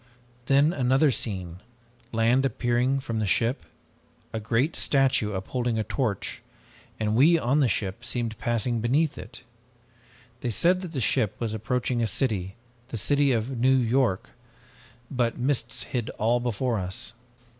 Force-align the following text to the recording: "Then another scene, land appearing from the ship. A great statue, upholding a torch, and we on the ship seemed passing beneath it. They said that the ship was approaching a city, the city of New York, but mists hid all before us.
"Then 0.47 0.73
another 0.73 1.11
scene, 1.11 1.59
land 2.11 2.43
appearing 2.43 3.01
from 3.01 3.19
the 3.19 3.27
ship. 3.27 3.67
A 4.33 4.39
great 4.39 4.75
statue, 4.75 5.33
upholding 5.33 5.77
a 5.77 5.83
torch, 5.83 6.41
and 6.99 7.15
we 7.15 7.37
on 7.37 7.59
the 7.59 7.67
ship 7.67 8.03
seemed 8.03 8.35
passing 8.39 8.79
beneath 8.79 9.19
it. 9.19 9.43
They 10.39 10.49
said 10.49 10.81
that 10.81 10.93
the 10.93 11.01
ship 11.01 11.35
was 11.37 11.53
approaching 11.53 12.01
a 12.01 12.07
city, 12.07 12.55
the 12.87 12.97
city 12.97 13.31
of 13.31 13.59
New 13.59 13.75
York, 13.75 14.31
but 15.11 15.37
mists 15.37 15.83
hid 15.83 16.09
all 16.17 16.39
before 16.39 16.79
us. 16.79 17.13